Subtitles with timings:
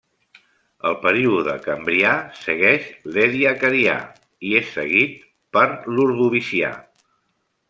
[0.91, 2.13] El període Cambrià
[2.45, 3.99] segueix l'Ediacarià
[4.51, 5.23] i és seguit
[5.59, 6.75] per l'Ordovicià.